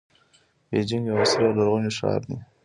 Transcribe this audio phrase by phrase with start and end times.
[0.69, 2.37] بیجینګ یو عصري او لرغونی ښار دی.